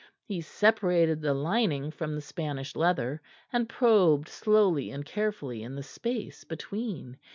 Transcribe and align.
He 0.23 0.41
separated 0.41 1.21
the 1.21 1.35
lining 1.35 1.91
from 1.91 2.15
the 2.15 2.21
Spanish 2.23 2.75
leather, 2.75 3.21
and 3.53 3.69
probed 3.69 4.29
slowly 4.29 4.89
and 4.89 5.05
carefully 5.05 5.61
in 5.61 5.75
the 5.75 5.83
space 5.83 6.43
between. 6.43 7.19